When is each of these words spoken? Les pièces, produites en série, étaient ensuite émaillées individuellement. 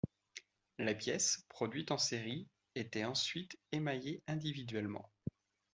Les 0.79 0.95
pièces, 0.95 1.45
produites 1.47 1.91
en 1.91 1.99
série, 1.99 2.47
étaient 2.73 3.05
ensuite 3.05 3.55
émaillées 3.71 4.23
individuellement. 4.27 5.11